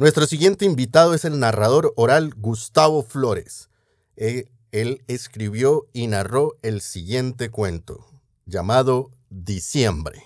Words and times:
Nuestro 0.00 0.24
siguiente 0.24 0.64
invitado 0.64 1.12
es 1.12 1.26
el 1.26 1.38
narrador 1.38 1.92
oral 1.94 2.32
Gustavo 2.34 3.02
Flores. 3.02 3.68
Eh, 4.16 4.46
él 4.72 5.04
escribió 5.08 5.88
y 5.92 6.06
narró 6.06 6.56
el 6.62 6.80
siguiente 6.80 7.50
cuento, 7.50 8.06
llamado 8.46 9.10
Diciembre. 9.28 10.24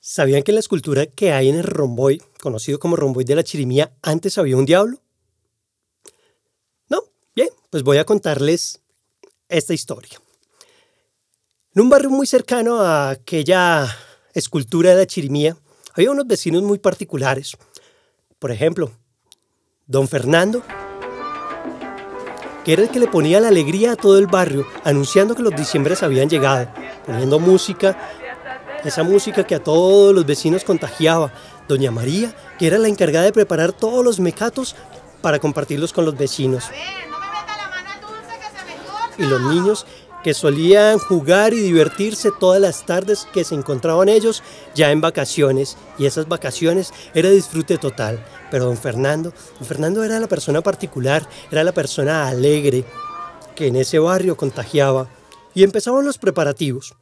¿Sabían 0.00 0.42
que 0.42 0.52
en 0.52 0.54
la 0.54 0.60
escultura 0.60 1.04
que 1.04 1.30
hay 1.30 1.50
en 1.50 1.56
el 1.56 1.64
romboy, 1.64 2.22
conocido 2.40 2.78
como 2.78 2.96
romboy 2.96 3.24
de 3.24 3.34
la 3.34 3.44
chirimía, 3.44 3.92
antes 4.00 4.38
había 4.38 4.56
un 4.56 4.64
diablo? 4.64 4.96
No, 6.88 7.02
bien, 7.36 7.50
pues 7.68 7.82
voy 7.82 7.98
a 7.98 8.06
contarles 8.06 8.80
esta 9.50 9.74
historia. 9.74 10.18
En 11.74 11.82
un 11.82 11.90
barrio 11.90 12.08
muy 12.08 12.26
cercano 12.26 12.80
a 12.80 13.10
aquella 13.10 13.94
escultura 14.32 14.88
de 14.88 14.96
la 14.96 15.06
chirimía, 15.06 15.54
había 15.92 16.12
unos 16.12 16.26
vecinos 16.26 16.62
muy 16.62 16.78
particulares. 16.78 17.58
Por 18.40 18.50
ejemplo, 18.50 18.90
don 19.86 20.08
Fernando, 20.08 20.62
que 22.64 22.72
era 22.72 22.80
el 22.80 22.88
que 22.88 22.98
le 22.98 23.06
ponía 23.06 23.38
la 23.38 23.48
alegría 23.48 23.92
a 23.92 23.96
todo 23.96 24.18
el 24.18 24.28
barrio, 24.28 24.66
anunciando 24.82 25.34
que 25.34 25.42
los 25.42 25.54
diciembres 25.54 26.02
habían 26.02 26.30
llegado, 26.30 26.68
poniendo 27.04 27.38
música, 27.38 27.98
esa 28.82 29.02
música 29.02 29.44
que 29.44 29.56
a 29.56 29.62
todos 29.62 30.14
los 30.14 30.24
vecinos 30.24 30.64
contagiaba. 30.64 31.30
Doña 31.68 31.90
María, 31.90 32.34
que 32.58 32.66
era 32.66 32.78
la 32.78 32.88
encargada 32.88 33.26
de 33.26 33.32
preparar 33.32 33.72
todos 33.72 34.02
los 34.02 34.18
mecatos 34.18 34.74
para 35.20 35.38
compartirlos 35.38 35.92
con 35.92 36.06
los 36.06 36.16
vecinos. 36.16 36.64
Y 39.18 39.24
los 39.24 39.42
niños 39.42 39.86
que 40.22 40.34
solían 40.34 40.98
jugar 40.98 41.54
y 41.54 41.60
divertirse 41.60 42.30
todas 42.38 42.60
las 42.60 42.84
tardes 42.84 43.26
que 43.32 43.44
se 43.44 43.54
encontraban 43.54 44.08
ellos 44.08 44.42
ya 44.74 44.90
en 44.90 45.00
vacaciones 45.00 45.76
y 45.98 46.06
esas 46.06 46.28
vacaciones 46.28 46.92
era 47.14 47.30
disfrute 47.30 47.78
total. 47.78 48.24
Pero 48.50 48.66
don 48.66 48.76
Fernando, 48.76 49.32
don 49.58 49.66
Fernando 49.66 50.04
era 50.04 50.20
la 50.20 50.28
persona 50.28 50.60
particular, 50.60 51.26
era 51.50 51.64
la 51.64 51.72
persona 51.72 52.28
alegre 52.28 52.84
que 53.54 53.68
en 53.68 53.76
ese 53.76 53.98
barrio 53.98 54.36
contagiaba 54.36 55.08
y 55.54 55.64
empezaban 55.64 56.04
los 56.04 56.18
preparativos. 56.18 56.94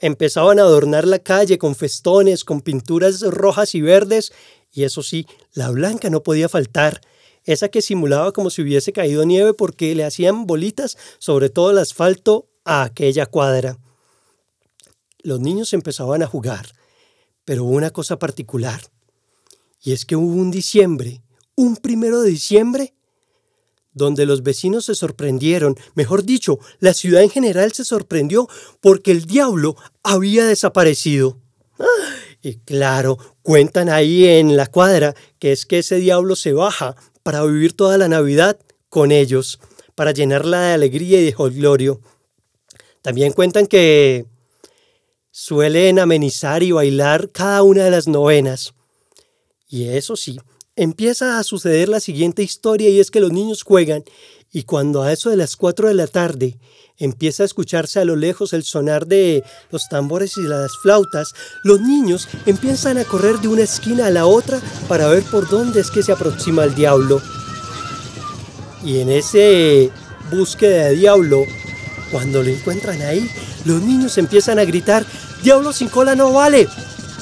Empezaban 0.00 0.58
a 0.58 0.62
adornar 0.62 1.06
la 1.06 1.18
calle 1.18 1.58
con 1.58 1.74
festones, 1.74 2.44
con 2.44 2.60
pinturas 2.60 3.20
rojas 3.22 3.74
y 3.74 3.80
verdes 3.80 4.32
y 4.72 4.84
eso 4.84 5.02
sí, 5.02 5.26
la 5.52 5.70
blanca 5.70 6.10
no 6.10 6.22
podía 6.22 6.48
faltar 6.48 7.00
esa 7.48 7.70
que 7.70 7.80
simulaba 7.80 8.32
como 8.32 8.50
si 8.50 8.60
hubiese 8.60 8.92
caído 8.92 9.24
nieve 9.24 9.54
porque 9.54 9.94
le 9.94 10.04
hacían 10.04 10.46
bolitas 10.46 10.98
sobre 11.18 11.48
todo 11.48 11.70
el 11.70 11.78
asfalto 11.78 12.46
a 12.64 12.82
aquella 12.82 13.24
cuadra. 13.24 13.78
Los 15.22 15.40
niños 15.40 15.72
empezaban 15.72 16.22
a 16.22 16.26
jugar, 16.26 16.74
pero 17.46 17.64
hubo 17.64 17.74
una 17.74 17.90
cosa 17.90 18.18
particular, 18.18 18.82
y 19.82 19.92
es 19.92 20.04
que 20.04 20.14
hubo 20.14 20.34
un 20.34 20.50
diciembre, 20.50 21.22
un 21.54 21.76
primero 21.76 22.20
de 22.20 22.28
diciembre, 22.28 22.94
donde 23.94 24.26
los 24.26 24.42
vecinos 24.42 24.84
se 24.84 24.94
sorprendieron, 24.94 25.74
mejor 25.94 26.24
dicho, 26.24 26.58
la 26.80 26.92
ciudad 26.92 27.22
en 27.22 27.30
general 27.30 27.72
se 27.72 27.84
sorprendió 27.84 28.46
porque 28.80 29.10
el 29.10 29.24
diablo 29.24 29.74
había 30.02 30.44
desaparecido. 30.44 31.40
Y 32.42 32.56
claro, 32.58 33.18
cuentan 33.42 33.88
ahí 33.88 34.26
en 34.26 34.56
la 34.56 34.66
cuadra 34.66 35.14
que 35.38 35.50
es 35.50 35.64
que 35.64 35.78
ese 35.78 35.96
diablo 35.96 36.36
se 36.36 36.52
baja 36.52 36.94
para 37.22 37.44
vivir 37.44 37.72
toda 37.72 37.98
la 37.98 38.08
Navidad 38.08 38.58
con 38.88 39.12
ellos, 39.12 39.58
para 39.94 40.12
llenarla 40.12 40.60
de 40.60 40.72
alegría 40.74 41.20
y 41.20 41.24
de 41.24 41.32
jolgorio. 41.32 42.00
También 43.02 43.32
cuentan 43.32 43.66
que 43.66 44.26
suelen 45.30 45.98
amenizar 45.98 46.62
y 46.62 46.72
bailar 46.72 47.30
cada 47.30 47.62
una 47.62 47.84
de 47.84 47.90
las 47.90 48.08
novenas. 48.08 48.74
Y 49.68 49.88
eso 49.88 50.16
sí, 50.16 50.38
empieza 50.76 51.38
a 51.38 51.44
suceder 51.44 51.88
la 51.88 52.00
siguiente 52.00 52.42
historia 52.42 52.88
y 52.88 53.00
es 53.00 53.10
que 53.10 53.20
los 53.20 53.32
niños 53.32 53.62
juegan 53.62 54.04
y 54.52 54.62
cuando 54.62 55.02
a 55.02 55.12
eso 55.12 55.30
de 55.30 55.36
las 55.36 55.56
4 55.56 55.88
de 55.88 55.94
la 55.94 56.06
tarde 56.06 56.56
empieza 56.98 57.42
a 57.42 57.46
escucharse 57.46 58.00
a 58.00 58.04
lo 58.04 58.16
lejos 58.16 58.52
el 58.52 58.64
sonar 58.64 59.06
de 59.06 59.44
los 59.70 59.88
tambores 59.88 60.36
y 60.36 60.42
las 60.42 60.76
flautas, 60.82 61.32
los 61.64 61.80
niños 61.80 62.28
empiezan 62.46 62.98
a 62.98 63.04
correr 63.04 63.38
de 63.38 63.48
una 63.48 63.62
esquina 63.62 64.06
a 64.06 64.10
la 64.10 64.26
otra 64.26 64.60
para 64.88 65.08
ver 65.08 65.22
por 65.24 65.48
dónde 65.48 65.80
es 65.80 65.90
que 65.90 66.02
se 66.02 66.12
aproxima 66.12 66.64
el 66.64 66.74
diablo. 66.74 67.22
Y 68.84 68.98
en 69.00 69.10
ese 69.10 69.90
búsqueda 70.30 70.86
de 70.86 70.96
diablo, 70.96 71.44
cuando 72.10 72.42
lo 72.42 72.48
encuentran 72.48 73.00
ahí, 73.02 73.28
los 73.64 73.82
niños 73.82 74.18
empiezan 74.18 74.58
a 74.58 74.64
gritar, 74.64 75.04
Diablo 75.42 75.72
sin 75.72 75.88
cola 75.88 76.16
no 76.16 76.32
vale, 76.32 76.68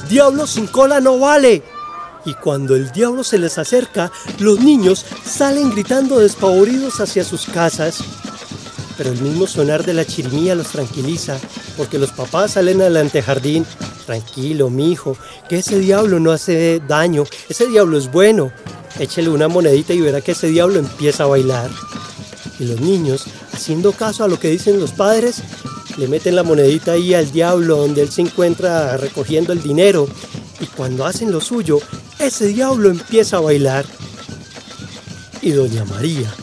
Diablo 0.09 0.47
sin 0.47 0.67
cola 0.67 0.99
no 0.99 1.19
vale. 1.19 1.61
Y 2.27 2.35
cuando 2.35 2.75
el 2.75 2.91
diablo 2.91 3.23
se 3.23 3.39
les 3.39 3.57
acerca, 3.57 4.11
los 4.37 4.59
niños 4.59 5.03
salen 5.25 5.71
gritando 5.71 6.19
despavoridos 6.19 6.99
hacia 6.99 7.23
sus 7.23 7.47
casas 7.47 8.03
pero 8.97 9.11
el 9.11 9.21
mismo 9.21 9.45
sonar 9.45 9.85
de 9.85 9.93
la 9.93 10.05
chirimía 10.05 10.55
los 10.55 10.69
tranquiliza, 10.69 11.39
porque 11.77 11.99
los 11.99 12.11
papás 12.11 12.53
salen 12.53 12.81
al 12.81 12.97
antejardín, 12.97 13.65
tranquilo, 14.05 14.69
mi 14.69 14.91
hijo, 14.91 15.15
que 15.47 15.59
ese 15.59 15.79
diablo 15.79 16.19
no 16.19 16.31
hace 16.31 16.81
daño, 16.87 17.23
ese 17.47 17.67
diablo 17.67 17.97
es 17.97 18.11
bueno. 18.11 18.51
Échele 18.99 19.29
una 19.29 19.47
monedita 19.47 19.93
y 19.93 20.01
verá 20.01 20.21
que 20.21 20.31
ese 20.31 20.47
diablo 20.47 20.79
empieza 20.79 21.23
a 21.23 21.27
bailar. 21.27 21.69
Y 22.59 22.65
los 22.65 22.81
niños, 22.81 23.25
haciendo 23.53 23.91
caso 23.91 24.23
a 24.23 24.27
lo 24.27 24.39
que 24.39 24.49
dicen 24.49 24.79
los 24.79 24.91
padres, 24.91 25.43
le 25.97 26.07
meten 26.07 26.35
la 26.35 26.41
monedita 26.41 26.93
ahí 26.93 27.13
al 27.13 27.31
diablo 27.31 27.77
donde 27.77 28.01
él 28.01 28.09
se 28.09 28.21
encuentra 28.23 28.97
recogiendo 28.97 29.53
el 29.53 29.61
dinero. 29.61 30.07
Y 30.59 30.65
cuando 30.65 31.05
hacen 31.05 31.31
lo 31.31 31.39
suyo, 31.39 31.79
ese 32.19 32.47
diablo 32.47 32.89
empieza 32.89 33.37
a 33.37 33.41
bailar. 33.41 33.85
Y 35.41 35.51
doña 35.51 35.85
María, 35.85 36.33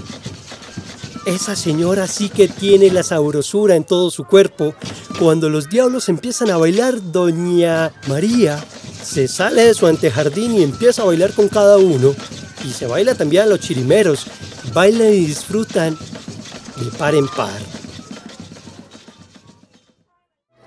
esa 1.27 1.57
señora 1.57 2.07
sí 2.07 2.29
que 2.29 2.49
tiene 2.49 2.91
la 2.91 3.03
sabrosura 3.03 3.77
en 3.77 3.85
todo 3.85 4.11
su 4.11 4.25
cuerpo. 4.25 4.75
Cuando 5.19 5.49
los 5.49 5.69
diablos 5.69 6.09
empiezan 6.09 6.51
a 6.51 6.57
bailar, 6.57 7.13
doña 7.13 7.93
María 8.09 8.65
se 9.03 9.29
sale 9.29 9.67
de 9.67 9.75
su 9.75 9.87
antejardín 9.87 10.55
y 10.55 10.63
empieza 10.63 11.03
a 11.03 11.07
bailar 11.07 11.33
con 11.33 11.49
cada 11.49 11.77
uno. 11.79 12.15
Y 12.65 12.73
se 12.73 12.87
baila 12.87 13.15
también 13.15 13.43
a 13.43 13.47
los 13.47 13.61
chirimeros. 13.61 14.27
Bailan 14.73 15.13
y 15.13 15.27
disfrutan 15.27 15.99
de 16.77 16.91
par 16.97 17.15
en 17.15 17.29
par. 17.29 17.61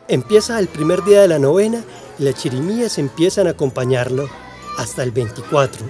Empieza 0.08 0.60
el 0.60 0.68
primer 0.68 1.04
día 1.04 1.22
de 1.22 1.28
la 1.28 1.40
novena 1.40 1.84
y 2.20 2.24
las 2.24 2.36
chirimías 2.36 2.98
empiezan 2.98 3.48
a 3.48 3.52
acompañarlo 3.52 4.30
hasta 4.78 5.04
el 5.04 5.12
24. 5.12 5.86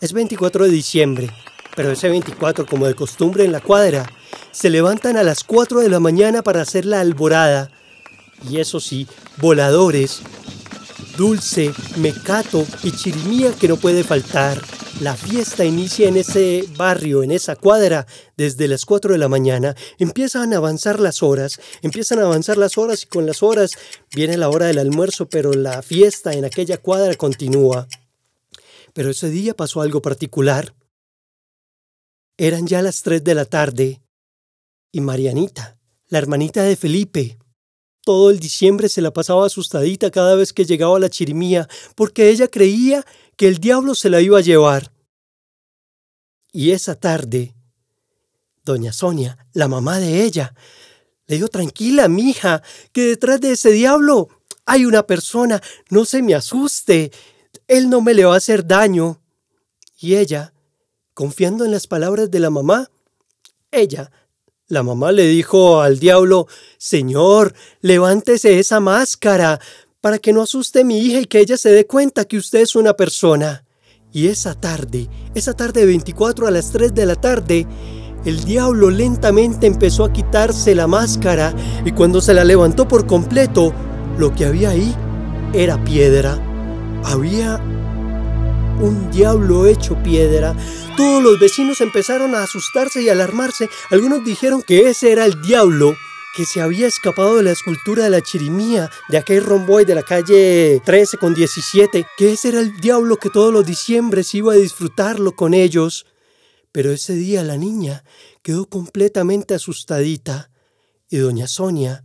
Es 0.00 0.12
24 0.12 0.64
de 0.64 0.70
diciembre 0.70 1.30
pero 1.74 1.90
ese 1.90 2.08
24, 2.08 2.66
como 2.66 2.86
de 2.86 2.94
costumbre 2.94 3.44
en 3.44 3.52
la 3.52 3.60
cuadra, 3.60 4.10
se 4.50 4.70
levantan 4.70 5.16
a 5.16 5.22
las 5.22 5.44
4 5.44 5.80
de 5.80 5.88
la 5.88 6.00
mañana 6.00 6.42
para 6.42 6.62
hacer 6.62 6.84
la 6.84 7.00
alborada. 7.00 7.70
Y 8.48 8.58
eso 8.58 8.80
sí, 8.80 9.06
voladores, 9.38 10.20
dulce, 11.16 11.72
mecato 11.96 12.66
y 12.82 12.92
chirimía 12.92 13.52
que 13.52 13.68
no 13.68 13.76
puede 13.76 14.04
faltar. 14.04 14.60
La 15.00 15.16
fiesta 15.16 15.64
inicia 15.64 16.08
en 16.08 16.16
ese 16.16 16.64
barrio, 16.76 17.22
en 17.22 17.32
esa 17.32 17.56
cuadra, 17.56 18.06
desde 18.36 18.68
las 18.68 18.84
4 18.84 19.12
de 19.12 19.18
la 19.18 19.28
mañana. 19.28 19.74
Empiezan 19.98 20.52
a 20.52 20.58
avanzar 20.58 21.00
las 21.00 21.22
horas, 21.22 21.60
empiezan 21.80 22.20
a 22.20 22.22
avanzar 22.22 22.56
las 22.56 22.78
horas 22.78 23.02
y 23.02 23.06
con 23.06 23.26
las 23.26 23.42
horas 23.42 23.72
viene 24.14 24.36
la 24.36 24.48
hora 24.48 24.66
del 24.66 24.78
almuerzo, 24.78 25.28
pero 25.28 25.52
la 25.54 25.82
fiesta 25.82 26.32
en 26.34 26.44
aquella 26.44 26.76
cuadra 26.76 27.14
continúa. 27.14 27.88
Pero 28.92 29.10
ese 29.10 29.30
día 29.30 29.54
pasó 29.54 29.80
algo 29.80 30.02
particular. 30.02 30.74
Eran 32.36 32.66
ya 32.66 32.82
las 32.82 33.02
tres 33.02 33.24
de 33.24 33.34
la 33.34 33.44
tarde 33.44 34.02
y 34.92 35.00
Marianita, 35.00 35.78
la 36.08 36.18
hermanita 36.18 36.62
de 36.62 36.76
Felipe, 36.76 37.38
todo 38.04 38.30
el 38.30 38.40
diciembre 38.40 38.88
se 38.88 39.00
la 39.00 39.12
pasaba 39.12 39.46
asustadita 39.46 40.10
cada 40.10 40.34
vez 40.34 40.52
que 40.52 40.64
llegaba 40.64 40.98
la 40.98 41.10
chirimía, 41.10 41.68
porque 41.94 42.30
ella 42.30 42.48
creía 42.48 43.04
que 43.36 43.48
el 43.48 43.58
diablo 43.58 43.94
se 43.94 44.10
la 44.10 44.20
iba 44.20 44.38
a 44.38 44.42
llevar. 44.42 44.92
Y 46.52 46.72
esa 46.72 46.94
tarde, 46.94 47.54
doña 48.64 48.92
Sonia, 48.92 49.46
la 49.52 49.68
mamá 49.68 49.98
de 49.98 50.24
ella, 50.24 50.54
le 51.26 51.36
dijo, 51.36 51.48
tranquila, 51.48 52.08
mija, 52.08 52.62
que 52.92 53.02
detrás 53.02 53.40
de 53.40 53.52
ese 53.52 53.70
diablo 53.70 54.28
hay 54.66 54.84
una 54.84 55.06
persona, 55.06 55.62
no 55.88 56.04
se 56.04 56.22
me 56.22 56.34
asuste, 56.34 57.12
él 57.68 57.88
no 57.88 58.00
me 58.00 58.14
le 58.14 58.24
va 58.24 58.34
a 58.34 58.38
hacer 58.38 58.66
daño. 58.66 59.22
Y 59.98 60.16
ella 60.16 60.52
confiando 61.14 61.64
en 61.64 61.70
las 61.70 61.86
palabras 61.86 62.30
de 62.30 62.40
la 62.40 62.50
mamá. 62.50 62.90
Ella, 63.70 64.10
la 64.72 64.82
mamá 64.82 65.12
le 65.12 65.26
dijo 65.26 65.82
al 65.82 65.98
diablo, 65.98 66.46
Señor, 66.78 67.52
levántese 67.82 68.58
esa 68.58 68.80
máscara 68.80 69.60
para 70.00 70.18
que 70.18 70.32
no 70.32 70.40
asuste 70.40 70.82
mi 70.82 70.98
hija 70.98 71.20
y 71.20 71.26
que 71.26 71.40
ella 71.40 71.58
se 71.58 71.68
dé 71.68 71.86
cuenta 71.86 72.24
que 72.24 72.38
usted 72.38 72.60
es 72.60 72.74
una 72.74 72.94
persona. 72.94 73.66
Y 74.12 74.28
esa 74.28 74.54
tarde, 74.54 75.10
esa 75.34 75.52
tarde 75.52 75.80
de 75.80 75.88
24 75.88 76.46
a 76.46 76.50
las 76.50 76.70
3 76.70 76.94
de 76.94 77.04
la 77.04 77.16
tarde, 77.16 77.66
el 78.24 78.44
diablo 78.44 78.88
lentamente 78.88 79.66
empezó 79.66 80.06
a 80.06 80.12
quitarse 80.14 80.74
la 80.74 80.86
máscara 80.86 81.54
y 81.84 81.92
cuando 81.92 82.22
se 82.22 82.32
la 82.32 82.42
levantó 82.42 82.88
por 82.88 83.06
completo, 83.06 83.74
lo 84.16 84.34
que 84.34 84.46
había 84.46 84.70
ahí 84.70 84.96
era 85.52 85.84
piedra. 85.84 86.40
Había 87.04 87.60
un 88.80 89.10
diablo 89.10 89.66
hecho 89.66 90.00
piedra. 90.02 90.56
Todos 90.96 91.22
los 91.22 91.38
vecinos 91.38 91.80
empezaron 91.80 92.34
a 92.34 92.42
asustarse 92.42 93.02
y 93.02 93.08
alarmarse. 93.08 93.68
Algunos 93.90 94.24
dijeron 94.24 94.62
que 94.62 94.88
ese 94.88 95.12
era 95.12 95.24
el 95.24 95.40
diablo 95.42 95.96
que 96.34 96.44
se 96.44 96.60
había 96.60 96.86
escapado 96.86 97.36
de 97.36 97.42
la 97.42 97.52
escultura 97.52 98.04
de 98.04 98.10
la 98.10 98.22
chirimía 98.22 98.90
de 99.08 99.18
aquel 99.18 99.44
romboy 99.44 99.84
de 99.84 99.94
la 99.94 100.02
calle 100.02 100.80
13 100.84 101.18
con 101.18 101.34
17, 101.34 102.06
que 102.16 102.32
ese 102.32 102.48
era 102.48 102.60
el 102.60 102.80
diablo 102.80 103.16
que 103.16 103.30
todos 103.30 103.52
los 103.52 103.66
diciembres 103.66 104.34
iba 104.34 104.54
a 104.54 104.56
disfrutarlo 104.56 105.32
con 105.32 105.52
ellos. 105.52 106.06
Pero 106.72 106.90
ese 106.90 107.14
día 107.14 107.42
la 107.42 107.58
niña 107.58 108.04
quedó 108.42 108.66
completamente 108.66 109.54
asustadita 109.54 110.50
y 111.10 111.18
doña 111.18 111.46
Sonia 111.46 112.04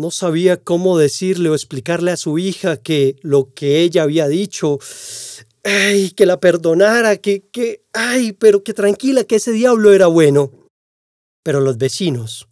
no 0.00 0.10
sabía 0.10 0.56
cómo 0.56 0.98
decirle 0.98 1.50
o 1.50 1.54
explicarle 1.54 2.10
a 2.10 2.16
su 2.16 2.38
hija 2.38 2.78
que 2.78 3.16
lo 3.20 3.52
que 3.52 3.82
ella 3.82 4.04
había 4.04 4.28
dicho, 4.28 4.78
ay, 5.64 6.10
que 6.10 6.26
la 6.26 6.40
perdonara, 6.40 7.16
que, 7.16 7.48
que, 7.50 7.84
ay, 7.92 8.32
pero 8.32 8.62
que 8.62 8.74
tranquila, 8.74 9.24
que 9.24 9.36
ese 9.36 9.52
diablo 9.52 9.92
era 9.92 10.06
bueno. 10.06 10.50
Pero 11.42 11.60
los 11.60 11.78
vecinos, 11.78 12.48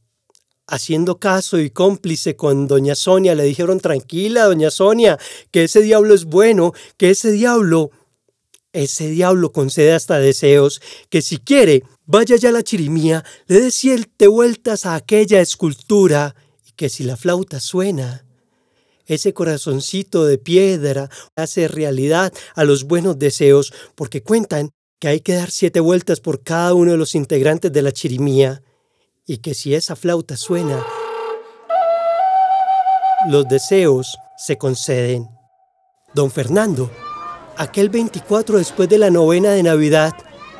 haciendo 0.67 1.19
caso 1.19 1.59
y 1.59 1.71
cómplice 1.71 2.37
con 2.37 2.67
doña 2.67 2.95
Sonia, 2.95 3.35
le 3.35 3.45
dijeron, 3.45 3.81
tranquila, 3.81 4.45
doña 4.45 4.71
Sonia, 4.71 5.19
que 5.51 5.65
ese 5.65 5.81
diablo 5.83 6.15
es 6.15 6.25
bueno, 6.25 6.73
que 6.97 7.11
ese 7.11 7.33
diablo, 7.33 7.91
ese 8.73 9.09
diablo 9.09 9.53
concede 9.53 9.93
hasta 9.93 10.19
deseos, 10.19 10.81
que 11.09 11.23
si 11.23 11.39
quiere, 11.39 11.83
vaya 12.05 12.37
ya 12.37 12.51
a 12.51 12.53
la 12.53 12.63
chirimía, 12.63 13.25
le 13.47 13.61
dé 13.61 13.71
siete 13.71 14.27
vueltas 14.27 14.87
a 14.87 14.95
aquella 14.95 15.41
escultura, 15.41 16.35
y 16.67 16.73
que 16.73 16.89
si 16.89 17.05
la 17.05 17.17
flauta 17.17 17.61
suena, 17.61 18.25
ese 19.09 19.35
corazoncito 19.35 20.27
de 20.27 20.39
piedra 20.39 21.11
hace 21.35 21.67
realidad 21.67 22.33
a 22.55 22.65
los 22.65 22.85
buenos 22.85 23.19
deseos, 23.19 23.73
porque 23.97 24.23
cuentan 24.23 24.71
que 25.01 25.09
hay 25.09 25.21
que 25.21 25.35
dar 25.35 25.51
siete 25.51 25.81
vueltas 25.81 26.21
por 26.21 26.43
cada 26.43 26.75
uno 26.75 26.93
de 26.93 26.99
los 26.99 27.15
integrantes 27.15 27.73
de 27.73 27.83
la 27.83 27.93
chirimía, 27.93 28.63
y 29.27 29.39
que 29.39 29.55
si 29.55 29.75
esa 29.75 29.97
flauta 29.97 30.37
suena, 30.37 30.85
los 33.31 33.49
deseos 33.49 34.17
se 34.37 34.57
conceden. 34.59 35.29
Don 36.15 36.31
Fernando, 36.31 36.91
aquel 37.57 37.89
24 37.89 38.59
después 38.59 38.89
de 38.89 38.99
la 38.99 39.11
novena 39.11 39.51
de 39.51 39.63
Navidad, 39.63 40.13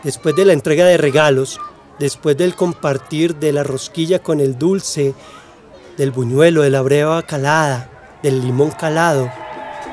después 0.03 0.35
de 0.37 0.45
la 0.45 0.53
entrega 0.53 0.87
de 0.87 0.97
regalos, 0.97 1.61
después 1.99 2.37
del 2.37 2.55
compartir 2.55 3.37
de 3.37 3.53
la 3.53 3.63
rosquilla 3.63 4.21
con 4.21 4.41
el 4.41 4.59
dulce, 4.59 5.15
del 5.97 6.13
buñuelo, 6.13 6.63
de 6.63 6.71
la 6.71 6.83
breva 6.83 7.23
calada, 7.23 7.98
del 8.23 8.41
limón 8.43 8.71
calado 8.71 9.31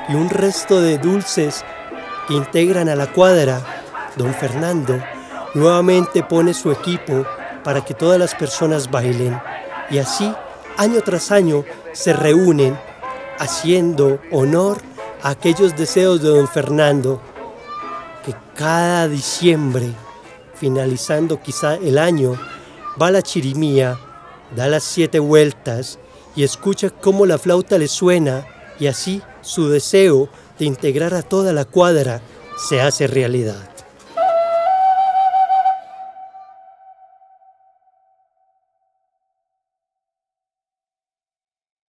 y 0.08 0.14
un 0.14 0.30
resto 0.30 0.80
de 0.80 0.98
dulces 0.98 1.64
que 2.26 2.34
integran 2.34 2.88
a 2.88 2.96
la 2.96 3.12
cuadra, 3.12 3.60
don 4.16 4.34
Fernando 4.34 5.00
nuevamente 5.54 6.22
pone 6.22 6.54
su 6.54 6.70
equipo 6.70 7.24
para 7.64 7.84
que 7.84 7.94
todas 7.94 8.18
las 8.18 8.34
personas 8.34 8.90
bailen. 8.90 9.40
Y 9.90 9.98
así 9.98 10.32
año 10.76 11.00
tras 11.02 11.30
año 11.30 11.64
se 11.92 12.12
reúnen 12.12 12.78
haciendo 13.38 14.20
honor 14.30 14.78
a 15.22 15.30
aquellos 15.30 15.76
deseos 15.76 16.22
de 16.22 16.28
don 16.28 16.48
Fernando 16.48 17.20
que 18.24 18.34
cada 18.54 19.08
diciembre, 19.08 19.92
finalizando 20.54 21.40
quizá 21.40 21.74
el 21.74 21.98
año, 21.98 22.38
va 23.00 23.08
a 23.08 23.12
la 23.12 23.22
chirimía, 23.22 23.98
da 24.54 24.66
las 24.66 24.84
siete 24.84 25.18
vueltas 25.18 25.98
y 26.36 26.44
escucha 26.44 26.90
cómo 26.90 27.26
la 27.26 27.38
flauta 27.38 27.78
le 27.78 27.88
suena 27.88 28.46
y 28.78 28.86
así 28.86 29.22
su 29.40 29.68
deseo 29.68 30.28
de 30.58 30.66
integrar 30.66 31.14
a 31.14 31.22
toda 31.22 31.52
la 31.52 31.64
cuadra 31.64 32.20
se 32.68 32.80
hace 32.80 33.06
realidad. 33.06 33.75